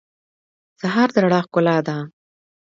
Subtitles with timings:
[0.81, 1.97] سهار د رڼا ښکلا ده.